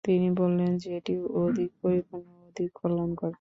তিনি 0.03 0.27
বললেন, 0.31 0.71
যেটি 0.77 1.13
অধিক 1.37 1.69
পরিপূর্ণ 1.81 2.27
ও 2.33 2.41
অধিক 2.47 2.69
কল্যাণকর। 2.75 3.29